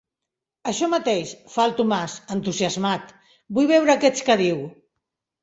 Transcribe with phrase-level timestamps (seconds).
[0.69, 3.13] Això mateix –fa el Tomàs, entusiasmat–,
[3.59, 4.67] vull veure aquests que diu.